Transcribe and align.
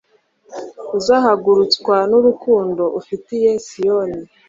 uzahagurutswa 0.97 1.95
n'urukundo 2.09 2.83
ufitiye 2.99 3.51
siyoni 3.65 4.19